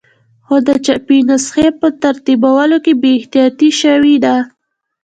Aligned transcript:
خو 0.45 0.55
د 0.67 0.69
چاپي 0.85 1.17
نسخې 1.29 1.67
په 1.79 1.87
ترتیبولو 2.03 2.77
کې 2.85 2.93
بې 3.01 3.11
احتیاطي 3.19 3.69
شوې 3.81 4.15
ده. 4.23 4.35